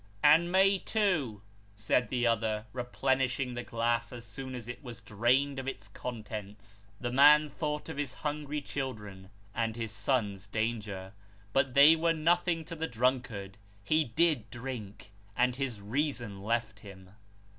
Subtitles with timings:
[0.33, 1.43] "And me too,"
[1.75, 6.87] said the other, replenishing the glass as soon as it was drained of its contents.
[6.99, 11.13] The man thought of his hungry children, and his son's danger.
[11.53, 13.59] But they were nothing to the drunkard.
[13.91, 17.11] Ho did drink; and his reason left him.